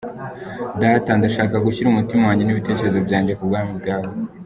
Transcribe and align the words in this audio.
Data, 0.83 1.09
ndashaka 1.19 1.55
gushyira 1.65 1.87
umutima 1.89 2.23
wanjye 2.27 2.43
n’ibitekerezo 2.45 2.99
byanjye 3.07 3.31
ku 3.37 3.43
bwami 3.49 3.73
bwawe. 3.79 4.11